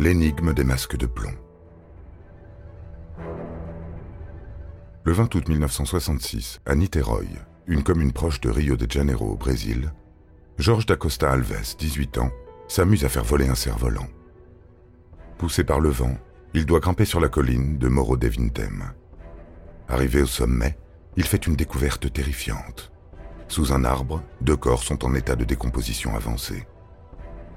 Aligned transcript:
L'énigme 0.00 0.54
des 0.54 0.62
masques 0.62 0.96
de 0.96 1.06
plomb. 1.06 1.34
Le 5.02 5.12
20 5.12 5.34
août 5.34 5.48
1966, 5.48 6.60
à 6.66 6.76
Niterói, 6.76 7.26
une 7.66 7.82
commune 7.82 8.12
proche 8.12 8.40
de 8.40 8.48
Rio 8.48 8.76
de 8.76 8.88
Janeiro 8.88 9.32
au 9.32 9.36
Brésil, 9.36 9.92
Georges 10.56 10.86
Dacosta 10.86 11.32
Alves, 11.32 11.74
18 11.76 12.18
ans, 12.18 12.30
s'amuse 12.68 13.04
à 13.04 13.08
faire 13.08 13.24
voler 13.24 13.48
un 13.48 13.56
cerf-volant. 13.56 14.06
Poussé 15.36 15.64
par 15.64 15.80
le 15.80 15.88
vent, 15.88 16.16
il 16.54 16.64
doit 16.64 16.78
grimper 16.78 17.04
sur 17.04 17.18
la 17.18 17.28
colline 17.28 17.76
de 17.78 17.88
Moro 17.88 18.16
de 18.16 18.28
Vintem. 18.28 18.92
Arrivé 19.88 20.22
au 20.22 20.26
sommet, 20.26 20.78
il 21.16 21.24
fait 21.24 21.44
une 21.48 21.56
découverte 21.56 22.12
terrifiante. 22.12 22.92
Sous 23.48 23.72
un 23.72 23.84
arbre, 23.84 24.22
deux 24.42 24.56
corps 24.56 24.84
sont 24.84 25.04
en 25.04 25.16
état 25.16 25.34
de 25.34 25.44
décomposition 25.44 26.14
avancée. 26.14 26.68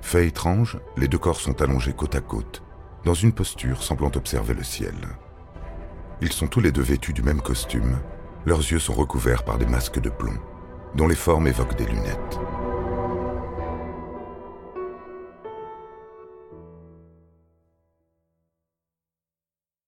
Fait 0.01 0.27
étrange, 0.27 0.79
les 0.97 1.07
deux 1.07 1.17
corps 1.17 1.39
sont 1.39 1.61
allongés 1.61 1.93
côte 1.93 2.15
à 2.15 2.21
côte, 2.21 2.63
dans 3.05 3.13
une 3.13 3.33
posture 3.33 3.83
semblant 3.83 4.11
observer 4.15 4.53
le 4.53 4.63
ciel. 4.63 4.95
Ils 6.21 6.33
sont 6.33 6.47
tous 6.47 6.59
les 6.59 6.71
deux 6.71 6.81
vêtus 6.81 7.13
du 7.13 7.23
même 7.23 7.41
costume, 7.41 7.99
leurs 8.45 8.59
yeux 8.59 8.79
sont 8.79 8.93
recouverts 8.93 9.43
par 9.43 9.57
des 9.57 9.65
masques 9.65 9.99
de 9.99 10.09
plomb, 10.09 10.37
dont 10.95 11.07
les 11.07 11.15
formes 11.15 11.47
évoquent 11.47 11.77
des 11.77 11.85
lunettes. 11.85 12.39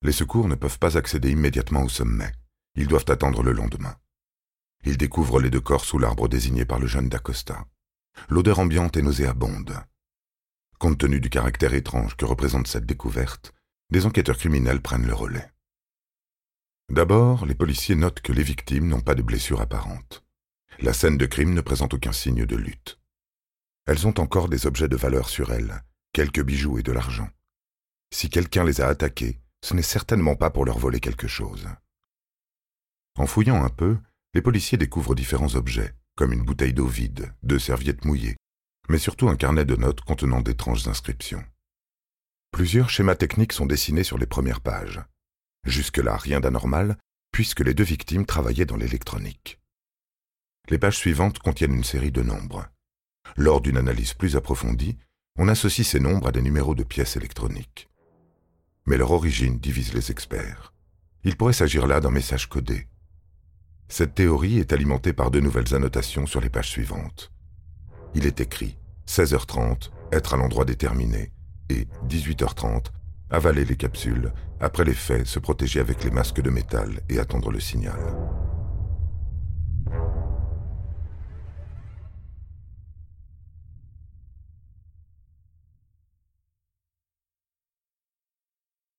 Les 0.03 0.11
secours 0.11 0.47
ne 0.49 0.55
peuvent 0.55 0.79
pas 0.79 0.97
accéder 0.97 1.31
immédiatement 1.31 1.83
au 1.83 1.89
sommet. 1.89 2.31
Ils 2.75 2.87
doivent 2.87 3.05
attendre 3.07 3.41
le 3.41 3.53
lendemain. 3.53 3.95
Ils 4.83 4.97
découvrent 4.97 5.39
les 5.39 5.49
deux 5.49 5.61
corps 5.61 5.85
sous 5.85 5.97
l'arbre 5.97 6.27
désigné 6.27 6.65
par 6.65 6.79
le 6.79 6.87
jeune 6.87 7.07
d'Acosta. 7.07 7.65
L'odeur 8.27 8.59
ambiante 8.59 8.97
est 8.97 9.01
nauséabonde. 9.01 9.73
Compte 10.83 10.97
tenu 10.97 11.21
du 11.21 11.29
caractère 11.29 11.73
étrange 11.73 12.17
que 12.17 12.25
représente 12.25 12.67
cette 12.67 12.85
découverte, 12.85 13.53
des 13.89 14.05
enquêteurs 14.05 14.37
criminels 14.37 14.81
prennent 14.81 15.07
le 15.07 15.13
relais. 15.13 15.49
D'abord, 16.89 17.45
les 17.45 17.55
policiers 17.55 17.95
notent 17.95 18.19
que 18.19 18.33
les 18.33 18.43
victimes 18.43 18.89
n'ont 18.89 18.99
pas 18.99 19.15
de 19.15 19.21
blessures 19.21 19.61
apparentes. 19.61 20.25
La 20.81 20.91
scène 20.91 21.17
de 21.17 21.25
crime 21.25 21.53
ne 21.53 21.61
présente 21.61 21.93
aucun 21.93 22.11
signe 22.11 22.45
de 22.45 22.57
lutte. 22.57 22.99
Elles 23.85 24.05
ont 24.07 24.19
encore 24.19 24.49
des 24.49 24.67
objets 24.67 24.89
de 24.89 24.97
valeur 24.97 25.29
sur 25.29 25.53
elles, 25.53 25.85
quelques 26.11 26.43
bijoux 26.43 26.77
et 26.77 26.83
de 26.83 26.91
l'argent. 26.91 27.29
Si 28.13 28.29
quelqu'un 28.29 28.65
les 28.65 28.81
a 28.81 28.89
attaquées, 28.89 29.39
ce 29.63 29.75
n'est 29.75 29.83
certainement 29.83 30.35
pas 30.35 30.49
pour 30.49 30.65
leur 30.65 30.79
voler 30.79 30.99
quelque 30.99 31.29
chose. 31.29 31.65
En 33.15 33.25
fouillant 33.25 33.63
un 33.63 33.69
peu, 33.69 33.97
les 34.33 34.41
policiers 34.41 34.77
découvrent 34.77 35.15
différents 35.15 35.55
objets, 35.55 35.95
comme 36.15 36.33
une 36.33 36.43
bouteille 36.43 36.73
d'eau 36.73 36.87
vide, 36.87 37.33
deux 37.41 37.59
serviettes 37.59 38.03
mouillées, 38.03 38.35
mais 38.89 38.97
surtout 38.97 39.29
un 39.29 39.35
carnet 39.35 39.65
de 39.65 39.75
notes 39.75 40.01
contenant 40.01 40.41
d'étranges 40.41 40.87
inscriptions. 40.87 41.43
Plusieurs 42.51 42.89
schémas 42.89 43.15
techniques 43.15 43.53
sont 43.53 43.65
dessinés 43.65 44.03
sur 44.03 44.17
les 44.17 44.25
premières 44.25 44.61
pages. 44.61 45.01
Jusque-là, 45.65 46.17
rien 46.17 46.39
d'anormal, 46.39 46.97
puisque 47.31 47.61
les 47.61 47.73
deux 47.73 47.83
victimes 47.83 48.25
travaillaient 48.25 48.65
dans 48.65 48.77
l'électronique. 48.77 49.59
Les 50.69 50.77
pages 50.77 50.97
suivantes 50.97 51.39
contiennent 51.39 51.75
une 51.75 51.83
série 51.83 52.11
de 52.11 52.21
nombres. 52.21 52.67
Lors 53.37 53.61
d'une 53.61 53.77
analyse 53.77 54.13
plus 54.13 54.35
approfondie, 54.35 54.97
on 55.37 55.47
associe 55.47 55.87
ces 55.87 55.99
nombres 55.99 56.27
à 56.27 56.31
des 56.31 56.41
numéros 56.41 56.75
de 56.75 56.83
pièces 56.83 57.17
électroniques. 57.17 57.89
Mais 58.85 58.97
leur 58.97 59.11
origine 59.11 59.59
divise 59.59 59.93
les 59.93 60.11
experts. 60.11 60.73
Il 61.23 61.37
pourrait 61.37 61.53
s'agir 61.53 61.87
là 61.87 62.01
d'un 62.01 62.11
message 62.11 62.47
codé. 62.49 62.87
Cette 63.87 64.13
théorie 64.13 64.59
est 64.59 64.73
alimentée 64.73 65.13
par 65.13 65.31
de 65.31 65.39
nouvelles 65.39 65.73
annotations 65.73 66.27
sur 66.27 66.41
les 66.41 66.49
pages 66.49 66.69
suivantes 66.69 67.32
il 68.15 68.25
est 68.25 68.41
écrit 68.41 68.77
16h30, 69.07 69.89
être 70.11 70.33
à 70.33 70.37
l'endroit 70.37 70.65
déterminé, 70.65 71.31
et 71.69 71.87
18h30, 72.07 72.85
avaler 73.29 73.65
les 73.65 73.75
capsules, 73.75 74.31
après 74.59 74.85
les 74.85 74.93
faits, 74.93 75.25
se 75.25 75.39
protéger 75.39 75.79
avec 75.79 76.03
les 76.03 76.11
masques 76.11 76.41
de 76.41 76.49
métal 76.49 77.01
et 77.09 77.19
attendre 77.19 77.51
le 77.51 77.59
signal. 77.59 77.99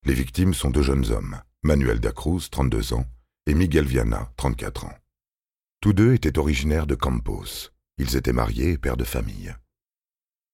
Les 0.03 0.13
victimes 0.13 0.53
sont 0.53 0.69
deux 0.69 0.83
jeunes 0.83 1.11
hommes, 1.11 1.41
Manuel 1.63 1.99
Dacruz, 1.99 2.49
32 2.51 2.93
ans, 2.93 3.05
et 3.47 3.55
Miguel 3.55 3.85
Viana, 3.85 4.31
34 4.37 4.85
ans. 4.85 4.93
Tous 5.81 5.93
deux 5.93 6.13
étaient 6.13 6.37
originaires 6.37 6.85
de 6.85 6.93
Campos, 6.93 7.71
ils 7.97 8.15
étaient 8.15 8.33
mariés 8.33 8.71
et 8.71 8.77
pères 8.77 8.97
de 8.97 9.03
famille. 9.03 9.55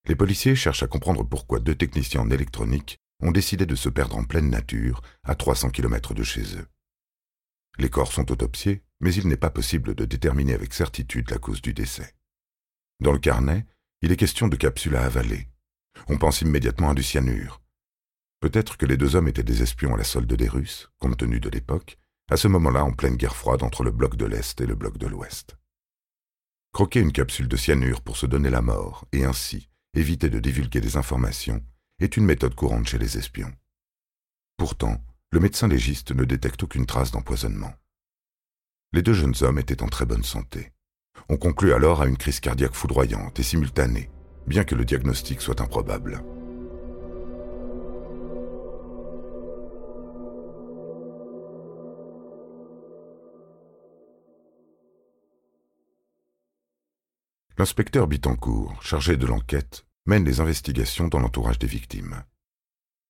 Les 0.07 0.15
policiers 0.15 0.55
cherchent 0.55 0.83
à 0.83 0.87
comprendre 0.87 1.23
pourquoi 1.23 1.59
deux 1.59 1.75
techniciens 1.75 2.21
en 2.21 2.31
électronique 2.31 2.97
ont 3.21 3.31
décidé 3.31 3.65
de 3.65 3.75
se 3.75 3.89
perdre 3.89 4.17
en 4.17 4.23
pleine 4.23 4.49
nature, 4.49 5.01
à 5.23 5.35
300 5.35 5.69
km 5.69 6.13
de 6.13 6.23
chez 6.23 6.57
eux. 6.57 6.67
Les 7.77 7.89
corps 7.89 8.11
sont 8.11 8.31
autopsiés, 8.31 8.83
mais 8.99 9.13
il 9.13 9.27
n'est 9.27 9.37
pas 9.37 9.49
possible 9.49 9.95
de 9.95 10.05
déterminer 10.05 10.53
avec 10.53 10.73
certitude 10.73 11.29
la 11.29 11.37
cause 11.37 11.61
du 11.61 11.73
décès. 11.73 12.15
Dans 12.99 13.13
le 13.13 13.19
carnet, 13.19 13.65
il 14.01 14.11
est 14.11 14.17
question 14.17 14.47
de 14.47 14.55
capsules 14.55 14.95
à 14.95 15.05
avaler. 15.05 15.47
On 16.07 16.17
pense 16.17 16.41
immédiatement 16.41 16.89
à 16.89 16.93
du 16.95 17.03
cyanure. 17.03 17.61
Peut-être 18.39 18.77
que 18.77 18.87
les 18.87 18.97
deux 18.97 19.15
hommes 19.15 19.27
étaient 19.27 19.43
des 19.43 19.61
espions 19.61 19.93
à 19.93 19.97
la 19.97 20.03
solde 20.03 20.33
des 20.33 20.47
Russes, 20.47 20.89
compte 20.99 21.17
tenu 21.17 21.39
de 21.39 21.49
l'époque, 21.49 21.99
à 22.29 22.37
ce 22.37 22.47
moment-là 22.47 22.83
en 22.83 22.91
pleine 22.91 23.15
guerre 23.15 23.35
froide 23.35 23.61
entre 23.61 23.83
le 23.83 23.91
bloc 23.91 24.15
de 24.15 24.25
l'Est 24.25 24.59
et 24.61 24.65
le 24.65 24.75
bloc 24.75 24.97
de 24.97 25.07
l'Ouest. 25.07 25.55
Croquer 26.73 27.01
une 27.01 27.11
capsule 27.11 27.49
de 27.49 27.57
cyanure 27.57 28.01
pour 28.01 28.15
se 28.15 28.25
donner 28.25 28.49
la 28.49 28.61
mort 28.61 29.05
et 29.11 29.25
ainsi 29.25 29.69
éviter 29.93 30.29
de 30.29 30.39
divulguer 30.39 30.79
des 30.79 30.95
informations 30.95 31.61
est 31.99 32.15
une 32.15 32.25
méthode 32.25 32.55
courante 32.55 32.87
chez 32.87 32.97
les 32.97 33.17
espions. 33.17 33.51
Pourtant, 34.55 35.03
le 35.31 35.41
médecin 35.41 35.67
légiste 35.67 36.11
ne 36.11 36.23
détecte 36.23 36.63
aucune 36.63 36.85
trace 36.85 37.11
d'empoisonnement. 37.11 37.73
Les 38.93 39.01
deux 39.01 39.13
jeunes 39.13 39.35
hommes 39.41 39.59
étaient 39.59 39.83
en 39.83 39.87
très 39.87 40.05
bonne 40.05 40.23
santé. 40.23 40.71
On 41.27 41.37
conclut 41.37 41.73
alors 41.73 42.01
à 42.01 42.07
une 42.07 42.17
crise 42.17 42.39
cardiaque 42.39 42.73
foudroyante 42.73 43.39
et 43.39 43.43
simultanée, 43.43 44.09
bien 44.47 44.63
que 44.63 44.75
le 44.75 44.85
diagnostic 44.85 45.41
soit 45.41 45.59
improbable. 45.59 46.23
L'inspecteur 57.61 58.07
Bittencourt, 58.07 58.81
chargé 58.81 59.17
de 59.17 59.27
l'enquête, 59.27 59.85
mène 60.07 60.25
les 60.25 60.39
investigations 60.39 61.09
dans 61.09 61.19
l'entourage 61.19 61.59
des 61.59 61.67
victimes. 61.67 62.23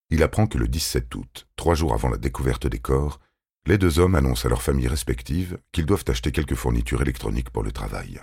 Il 0.09 0.23
apprend 0.23 0.45
que 0.45 0.57
le 0.57 0.67
17 0.67 1.15
août, 1.15 1.47
trois 1.55 1.73
jours 1.73 1.93
avant 1.93 2.09
la 2.09 2.17
découverte 2.17 2.67
des 2.67 2.77
corps, 2.79 3.21
les 3.65 3.77
deux 3.77 3.97
hommes 3.97 4.15
annoncent 4.15 4.45
à 4.45 4.49
leurs 4.49 4.61
familles 4.61 4.89
respectives 4.89 5.57
qu'ils 5.71 5.85
doivent 5.85 6.03
acheter 6.05 6.33
quelques 6.33 6.55
fournitures 6.55 7.01
électroniques 7.01 7.49
pour 7.49 7.63
le 7.63 7.71
travail. 7.71 8.19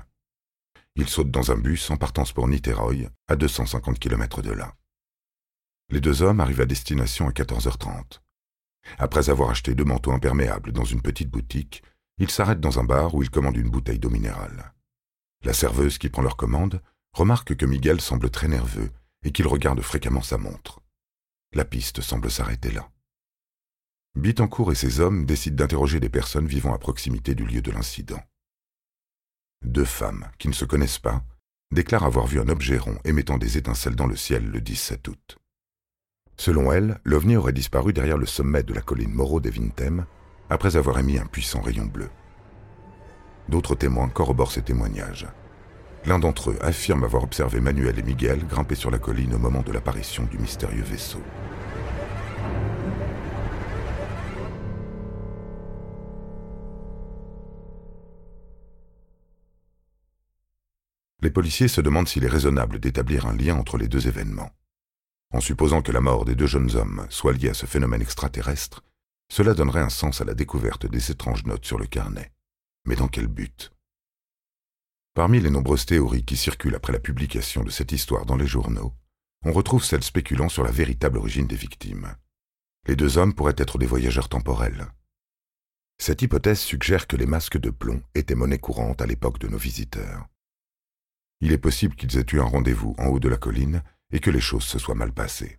Ils 0.97 1.09
sautent 1.09 1.31
dans 1.31 1.51
un 1.51 1.57
bus 1.57 1.89
en 1.91 1.97
partance 1.97 2.33
pour 2.33 2.47
Niterói, 2.47 3.09
à 3.27 3.35
250 3.35 3.99
km 3.99 4.43
de 4.43 4.53
là. 4.53 4.75
Les 5.89 6.03
deux 6.03 6.21
hommes 6.21 6.41
arrivent 6.41 6.61
à 6.61 6.67
destination 6.67 7.27
à 7.27 7.31
14h30. 7.31 8.21
Après 8.99 9.31
avoir 9.31 9.49
acheté 9.49 9.75
deux 9.75 9.87
manteaux 9.87 10.13
imperméables 10.13 10.73
dans 10.73 10.85
une 10.85 11.01
petite 11.01 11.31
boutique, 11.31 11.83
ils 12.19 12.31
s'arrêtent 12.31 12.61
dans 12.61 12.79
un 12.79 12.85
bar 12.85 13.15
où 13.15 13.23
ils 13.23 13.31
commandent 13.31 13.57
une 13.57 13.71
bouteille 13.71 13.99
d'eau 13.99 14.11
minérale. 14.11 14.75
La 15.45 15.53
serveuse 15.53 15.99
qui 15.99 16.09
prend 16.09 16.23
leur 16.23 16.37
commande 16.37 16.83
remarque 17.13 17.57
que 17.57 17.67
Miguel 17.67 18.01
semble 18.01 18.31
très 18.31 18.49
nerveux 18.49 18.91
et 19.23 19.33
qu'il 19.33 19.47
regarde 19.47 19.81
fréquemment 19.81 20.23
sa 20.23 20.39
montre. 20.39 20.81
La 21.53 21.65
piste 21.65 22.01
semble 22.01 22.31
s'arrêter 22.31 22.71
là. 22.71 22.91
Bittencourt 24.15 24.73
et 24.73 24.75
ses 24.75 25.01
hommes 25.01 25.27
décident 25.27 25.57
d'interroger 25.57 26.01
des 26.01 26.09
personnes 26.09 26.47
vivant 26.47 26.75
à 26.75 26.79
proximité 26.79 27.35
du 27.35 27.45
lieu 27.45 27.63
de 27.63 27.71
l'incident. 27.71 28.21
Deux 29.65 29.85
femmes, 29.85 30.29
qui 30.39 30.49
ne 30.49 30.53
se 30.53 30.65
connaissent 30.65 30.99
pas, 30.99 31.25
déclarent 31.71 32.05
avoir 32.05 32.27
vu 32.27 32.41
un 32.41 32.49
objet 32.49 32.79
rond 32.79 32.99
émettant 33.05 33.39
des 33.39 33.59
étincelles 33.59 33.97
dans 33.97 34.07
le 34.07 34.17
ciel 34.17 34.45
le 34.47 34.61
17 34.61 35.07
août. 35.09 35.39
Selon 36.37 36.73
elles, 36.73 37.01
l'OVNI 37.05 37.37
aurait 37.37 37.53
disparu 37.53 37.93
derrière 37.93 38.19
le 38.19 38.27
sommet 38.27 38.63
de 38.63 38.73
la 38.73 38.81
colline 38.81 39.13
Moro 39.13 39.41
des 39.41 39.51
Vintem, 39.51 40.07
après 40.51 40.77
avoir 40.77 40.99
émis 40.99 41.19
un 41.19 41.27
puissant 41.27 41.61
rayon 41.61 41.87
bleu. 41.87 42.09
D'autres 43.49 43.75
témoins 43.75 44.09
corroborent 44.09 44.53
ces 44.53 44.63
témoignages. 44.63 45.27
L'un 46.05 46.19
d'entre 46.19 46.51
eux 46.51 46.59
affirme 46.61 47.05
avoir 47.05 47.25
observé 47.25 47.61
Manuel 47.61 47.99
et 47.99 48.03
Miguel 48.03 48.47
grimper 48.47 48.75
sur 48.75 48.91
la 48.91 48.99
colline 48.99 49.35
au 49.35 49.39
moment 49.39 49.63
de 49.63 49.73
l'apparition 49.73 50.25
du 50.25 50.39
mystérieux 50.39 50.83
vaisseau. 50.83 51.23
Les 61.21 61.31
policiers 61.31 61.69
se 61.69 61.81
demandent 61.81 62.07
s'il 62.07 62.25
est 62.25 62.29
raisonnable 62.29 62.79
d'établir 62.79 63.27
un 63.27 63.37
lien 63.37 63.57
entre 63.57 63.77
les 63.77 63.89
deux 63.89 64.07
événements. 64.07 64.51
En 65.33 65.41
supposant 65.41 65.83
que 65.83 65.93
la 65.93 66.01
mort 66.01 66.25
des 66.25 66.37
deux 66.37 66.47
jeunes 66.47 66.75
hommes 66.77 67.07
soit 67.11 67.33
liée 67.33 67.51
à 67.51 67.55
ce 67.55 67.67
phénomène 67.67 68.01
extraterrestre, 68.01 68.83
cela 69.31 69.53
donnerait 69.53 69.83
un 69.83 69.91
sens 69.91 70.21
à 70.21 70.25
la 70.25 70.35
découverte 70.35 70.87
des 70.87 71.11
étranges 71.11 71.45
notes 71.45 71.67
sur 71.67 71.79
le 71.79 71.87
carnet. 71.87 72.31
Mais 72.89 72.97
dans 72.97 73.07
quel 73.07 73.27
but? 73.27 73.71
Parmi 75.13 75.41
les 75.41 75.51
nombreuses 75.51 75.85
théories 75.85 76.25
qui 76.25 76.39
circulent 76.39 76.75
après 76.75 76.95
la 76.95 76.99
publication 76.99 77.63
de 77.63 77.69
cette 77.69 77.93
histoire 77.93 78.25
dans 78.25 78.37
les 78.37 78.47
journaux, 78.47 78.95
on 79.45 79.53
retrouve 79.53 79.85
celle 79.85 80.03
spéculant 80.03 80.49
sur 80.49 80.65
la 80.65 80.71
véritable 80.71 81.19
origine 81.19 81.47
des 81.47 81.55
victimes. 81.55 82.17
Les 82.87 82.97
deux 82.97 83.19
hommes 83.19 83.35
pourraient 83.35 83.59
être 83.59 83.77
des 83.77 83.85
voyageurs 83.85 84.31
temporels. 84.31 84.87
Cette 85.99 86.23
hypothèse 86.23 86.61
suggère 86.61 87.07
que 87.07 87.17
les 87.17 87.27
masques 87.27 87.59
de 87.59 87.69
plomb 87.69 88.03
étaient 88.15 88.35
monnaie 88.35 88.59
courante 88.59 89.03
à 89.03 89.07
l'époque 89.07 89.39
de 89.39 89.49
nos 89.49 89.59
visiteurs. 89.59 90.27
Il 91.43 91.53
est 91.53 91.59
possible 91.59 91.95
qu'ils 91.95 92.17
aient 92.17 92.33
eu 92.33 92.41
un 92.41 92.45
rendez-vous 92.45 92.95
en 92.97 93.09
haut 93.09 93.21
de 93.21 93.29
la 93.29 93.37
colline 93.37 93.83
et 94.13 94.21
que 94.21 94.31
les 94.31 94.41
choses 94.41 94.65
se 94.65 94.79
soient 94.79 94.95
mal 94.95 95.13
passées. 95.13 95.59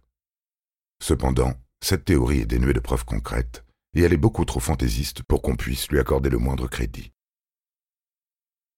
Cependant, 1.00 1.54
cette 1.80 2.06
théorie 2.06 2.40
est 2.40 2.48
dénuée 2.48 2.74
de 2.74 2.80
preuves 2.80 3.06
concrètes 3.06 3.64
et 3.94 4.02
elle 4.02 4.14
est 4.14 4.18
beaucoup 4.18 4.46
trop 4.46 4.60
fantaisiste 4.60 5.22
pour 5.22 5.44
qu'on 5.44 5.56
puisse 5.56 5.90
lui 5.90 6.00
accorder 6.00 6.32
le 6.32 6.40
moindre 6.40 6.68
crédit. 6.68 7.14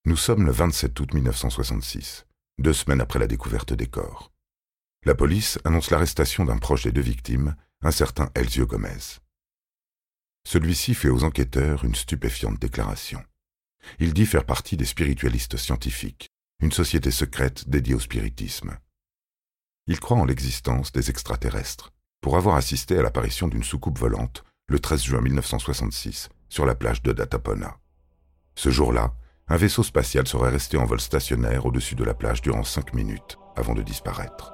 Nous 0.06 0.18
sommes 0.18 0.46
le 0.46 0.52
27 0.52 1.00
août 1.00 1.14
1966, 1.14 2.26
deux 2.58 2.74
semaines 2.74 3.02
après 3.02 3.20
la 3.20 3.28
découverte 3.28 3.74
des 3.74 3.88
corps. 3.88 4.32
La 5.06 5.16
police 5.16 5.60
annonce 5.64 5.92
l'arrestation 5.92 6.44
d'un 6.46 6.58
proche 6.58 6.84
des 6.84 6.92
deux 6.92 7.02
victimes, 7.02 7.56
un 7.82 7.92
certain 7.92 8.30
Elzio 8.36 8.66
Gomez. 8.66 9.20
Celui-ci 10.48 10.96
fait 10.96 11.10
aux 11.10 11.24
enquêteurs 11.24 11.86
une 11.86 11.96
stupéfiante 11.96 12.60
déclaration. 12.60 13.24
Il 14.00 14.14
dit 14.14 14.26
faire 14.26 14.46
partie 14.46 14.78
des 14.78 14.86
spiritualistes 14.86 15.58
scientifiques 15.58 16.32
une 16.62 16.72
société 16.72 17.10
secrète 17.10 17.68
dédiée 17.70 17.96
au 17.96 18.00
spiritisme. 18.00 18.78
Il 19.88 20.00
croit 20.00 20.18
en 20.18 20.26
l'existence 20.26 20.92
des 20.92 21.10
extraterrestres, 21.10 21.92
pour 22.22 22.38
avoir 22.38 22.56
assisté 22.56 22.98
à 22.98 23.02
l'apparition 23.02 23.48
d'une 23.48 23.64
soucoupe 23.64 23.98
volante 23.98 24.44
le 24.68 24.80
13 24.80 25.04
juin 25.04 25.22
1966 25.22 26.30
sur 26.50 26.66
la 26.66 26.76
plage 26.76 27.02
de 27.02 27.12
Datapona. 27.12 27.78
Ce 28.56 28.70
jour-là, 28.70 29.16
un 29.52 29.58
vaisseau 29.58 29.84
spatial 29.84 30.26
serait 30.30 30.50
resté 30.50 30.78
en 30.78 30.86
vol 30.86 31.02
stationnaire 31.02 31.66
au-dessus 31.66 31.96
de 31.96 32.06
la 32.06 32.14
plage 32.14 32.42
durant 32.42 32.64
cinq 32.64 32.94
minutes 32.94 33.38
avant 33.58 33.76
de 33.76 33.82
disparaître. 33.82 34.54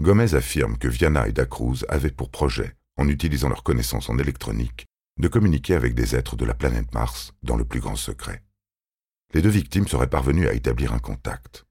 Gomez 0.00 0.34
affirme 0.34 0.78
que 0.78 0.86
Viana 0.86 1.26
et 1.26 1.32
Da 1.32 1.46
Cruz 1.46 1.84
avaient 1.88 2.12
pour 2.12 2.30
projet, 2.30 2.76
en 2.96 3.08
utilisant 3.08 3.48
leurs 3.48 3.64
connaissances 3.64 4.08
en 4.08 4.18
électronique, 4.18 4.86
de 5.18 5.26
communiquer 5.26 5.74
avec 5.74 5.96
des 5.96 6.14
êtres 6.14 6.36
de 6.36 6.44
la 6.44 6.54
planète 6.54 6.94
Mars 6.94 7.32
dans 7.42 7.56
le 7.56 7.64
plus 7.64 7.80
grand 7.80 7.96
secret. 7.96 8.44
Les 9.32 9.42
deux 9.42 9.48
victimes 9.48 9.88
seraient 9.88 10.10
parvenues 10.10 10.46
à 10.46 10.52
établir 10.52 10.92
un 10.92 11.00
contact. 11.00 11.64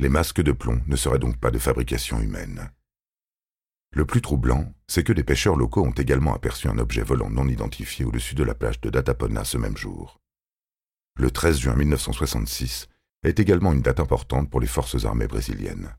Les 0.00 0.08
masques 0.08 0.42
de 0.42 0.52
plomb 0.52 0.80
ne 0.86 0.94
seraient 0.94 1.18
donc 1.18 1.38
pas 1.38 1.50
de 1.50 1.58
fabrication 1.58 2.20
humaine. 2.20 2.70
Le 3.90 4.04
plus 4.04 4.20
troublant, 4.20 4.72
c'est 4.86 5.02
que 5.02 5.12
des 5.12 5.24
pêcheurs 5.24 5.56
locaux 5.56 5.84
ont 5.84 5.92
également 5.92 6.34
aperçu 6.34 6.68
un 6.68 6.78
objet 6.78 7.02
volant 7.02 7.30
non 7.30 7.48
identifié 7.48 8.04
au-dessus 8.04 8.36
de 8.36 8.44
la 8.44 8.54
plage 8.54 8.80
de 8.80 8.90
Datapona 8.90 9.44
ce 9.44 9.58
même 9.58 9.76
jour. 9.76 10.20
Le 11.16 11.32
13 11.32 11.58
juin 11.58 11.74
1966 11.74 12.86
est 13.24 13.40
également 13.40 13.72
une 13.72 13.82
date 13.82 13.98
importante 13.98 14.48
pour 14.50 14.60
les 14.60 14.68
forces 14.68 15.04
armées 15.04 15.26
brésiliennes. 15.26 15.96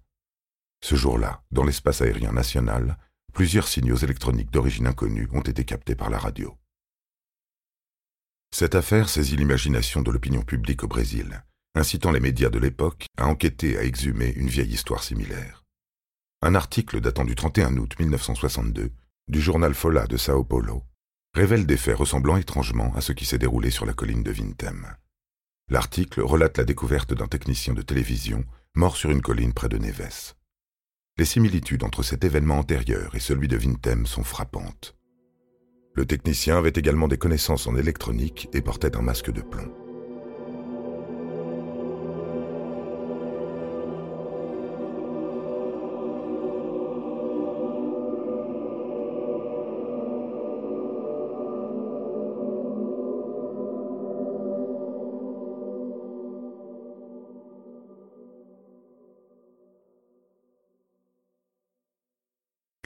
Ce 0.82 0.96
jour-là, 0.96 1.44
dans 1.52 1.66
l'espace 1.66 2.02
aérien 2.02 2.32
national, 2.32 2.98
plusieurs 3.34 3.68
signaux 3.68 3.98
électroniques 3.98 4.52
d'origine 4.52 4.88
inconnue 4.88 5.28
ont 5.34 5.42
été 5.42 5.66
captés 5.66 5.96
par 5.96 6.10
la 6.10 6.20
radio. 6.20 6.58
Cette 8.52 8.76
affaire 8.76 9.10
saisit 9.10 9.36
l'imagination 9.36 10.02
de 10.02 10.12
l'opinion 10.12 10.42
publique 10.42 10.84
au 10.84 10.88
Brésil, 10.88 11.44
incitant 11.76 12.12
les 12.12 12.20
médias 12.20 12.50
de 12.50 12.60
l'époque 12.60 13.06
à 13.18 13.28
enquêter 13.28 13.78
à 13.78 13.84
exhumer 13.84 14.34
une 14.36 14.48
vieille 14.48 14.74
histoire 14.74 15.04
similaire. 15.04 15.64
Un 16.42 16.56
article 16.56 17.02
datant 17.02 17.26
du 17.26 17.36
31 17.36 17.78
août 17.78 17.96
1962 18.00 18.92
du 19.28 19.42
journal 19.42 19.74
Fola 19.74 20.08
de 20.08 20.18
Sao 20.18 20.44
Paulo 20.44 20.84
révèle 21.34 21.66
des 21.66 21.78
faits 21.78 21.98
ressemblant 21.98 22.38
étrangement 22.38 22.94
à 22.96 23.02
ce 23.02 23.12
qui 23.12 23.26
s'est 23.26 23.38
déroulé 23.38 23.70
sur 23.70 23.86
la 23.86 23.94
colline 23.94 24.24
de 24.24 24.32
Vintem. 24.32 24.96
L'article 25.70 26.22
relate 26.22 26.58
la 26.58 26.64
découverte 26.64 27.14
d'un 27.14 27.28
technicien 27.28 27.74
de 27.74 27.82
télévision 27.82 28.44
mort 28.76 28.98
sur 28.98 29.12
une 29.12 29.22
colline 29.22 29.54
près 29.54 29.70
de 29.70 29.78
Neves. 29.78 30.34
Les 31.18 31.26
similitudes 31.26 31.84
entre 31.84 32.02
cet 32.02 32.24
événement 32.24 32.60
antérieur 32.60 33.14
et 33.14 33.20
celui 33.20 33.48
de 33.48 33.58
Vintem 33.58 34.06
sont 34.06 34.24
frappantes. 34.24 34.96
Le 35.94 36.06
technicien 36.06 36.58
avait 36.58 36.70
également 36.70 37.08
des 37.08 37.18
connaissances 37.18 37.68
en 37.68 37.76
électronique 37.76 38.48
et 38.54 38.62
portait 38.62 38.96
un 38.96 39.02
masque 39.02 39.32
de 39.32 39.42
plomb. 39.42 39.89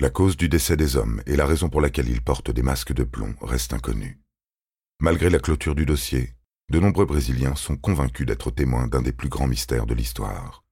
La 0.04 0.10
cause 0.10 0.36
du 0.36 0.50
décès 0.50 0.76
des 0.76 0.98
hommes 0.98 1.24
et 1.28 1.38
la 1.38 1.46
raison 1.46 1.70
pour 1.70 1.80
laquelle 1.80 2.10
ils 2.10 2.22
portent 2.22 2.52
des 2.52 2.62
masques 2.62 2.92
de 2.92 3.06
plomb 3.06 3.36
restent 3.40 3.72
inconnues. 3.72 4.20
Malgré 5.00 5.30
la 5.30 5.40
clôture 5.40 5.76
du 5.76 5.86
dossier, 5.86 6.34
de 6.70 6.78
nombreux 6.78 7.06
Brésiliens 7.06 7.56
sont 7.56 7.78
convaincus 7.78 8.28
d'être 8.28 8.52
témoins 8.52 8.88
d'un 8.88 9.02
des 9.02 9.14
plus 9.14 9.30
grands 9.30 9.48
mystères 9.48 9.86
de 9.86 9.94
l'histoire. 9.94 10.66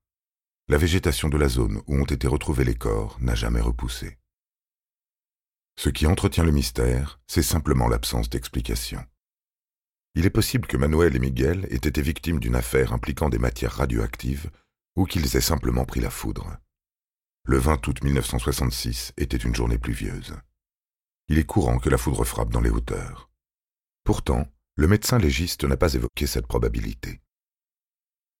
La 0.68 0.76
végétation 0.76 1.30
de 1.30 1.38
la 1.38 1.48
zone 1.48 1.80
où 1.86 1.96
ont 1.96 2.04
été 2.04 2.28
retrouvés 2.28 2.64
les 2.64 2.74
corps 2.74 3.16
n'a 3.22 3.34
jamais 3.34 3.62
repoussé. 3.62 4.18
Ce 5.80 5.88
qui 5.88 6.06
entretient 6.06 6.44
le 6.44 6.52
mystère, 6.52 7.18
c'est 7.26 7.42
simplement 7.42 7.88
l'absence 7.88 8.28
d'explication. 8.28 9.02
Il 10.14 10.26
est 10.26 10.30
possible 10.30 10.66
que 10.66 10.76
Manuel 10.76 11.16
et 11.16 11.20
Miguel 11.20 11.66
aient 11.70 11.76
été 11.76 12.02
victimes 12.02 12.38
d'une 12.38 12.54
affaire 12.54 12.92
impliquant 12.92 13.30
des 13.30 13.38
matières 13.38 13.72
radioactives 13.72 14.50
ou 14.94 15.06
qu'ils 15.06 15.38
aient 15.38 15.40
simplement 15.40 15.86
pris 15.86 16.00
la 16.00 16.10
foudre. 16.10 16.58
Le 17.44 17.58
20 17.58 17.88
août 17.88 18.04
1966 18.04 19.14
était 19.16 19.36
une 19.36 19.54
journée 19.54 19.76
pluvieuse. 19.76 20.36
Il 21.26 21.38
est 21.38 21.44
courant 21.44 21.78
que 21.78 21.88
la 21.88 21.98
foudre 21.98 22.24
frappe 22.24 22.52
dans 22.52 22.60
les 22.60 22.70
hauteurs. 22.70 23.30
Pourtant, 24.04 24.46
le 24.76 24.86
médecin 24.86 25.18
légiste 25.18 25.64
n'a 25.64 25.76
pas 25.76 25.94
évoqué 25.94 26.28
cette 26.28 26.46
probabilité. 26.46 27.20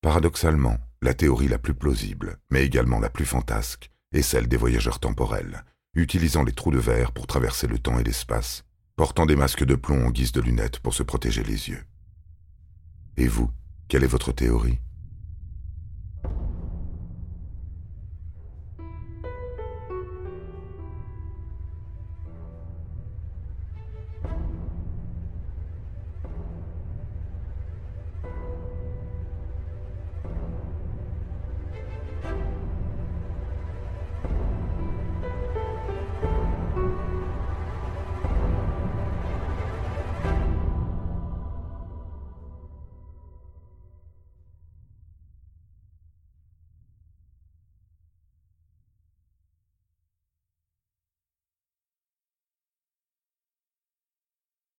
Paradoxalement, 0.02 0.78
la 1.02 1.14
théorie 1.14 1.48
la 1.48 1.58
plus 1.58 1.74
plausible, 1.74 2.38
mais 2.50 2.64
également 2.64 3.00
la 3.00 3.10
plus 3.10 3.26
fantasque, 3.26 3.90
est 4.12 4.22
celle 4.22 4.46
des 4.46 4.56
voyageurs 4.56 5.00
temporels, 5.00 5.64
utilisant 5.94 6.44
les 6.44 6.52
trous 6.52 6.70
de 6.70 6.78
verre 6.78 7.10
pour 7.10 7.26
traverser 7.26 7.66
le 7.66 7.80
temps 7.80 7.98
et 7.98 8.04
l'espace, 8.04 8.64
portant 8.94 9.26
des 9.26 9.36
masques 9.36 9.64
de 9.64 9.74
plomb 9.74 10.06
en 10.06 10.10
guise 10.12 10.30
de 10.30 10.40
lunettes 10.40 10.78
pour 10.78 10.94
se 10.94 11.02
protéger 11.02 11.42
les 11.42 11.70
yeux. 11.70 11.84
Et 13.16 13.26
vous, 13.26 13.50
quelle 13.88 14.04
est 14.04 14.06
votre 14.06 14.30
théorie? 14.30 14.78